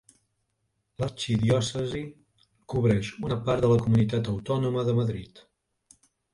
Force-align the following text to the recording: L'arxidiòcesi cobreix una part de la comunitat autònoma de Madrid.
L'arxidiòcesi 1.03 2.01
cobreix 2.75 3.13
una 3.29 3.39
part 3.51 3.63
de 3.67 3.71
la 3.75 3.79
comunitat 3.85 4.33
autònoma 4.37 4.89
de 4.91 4.99
Madrid. 5.05 5.47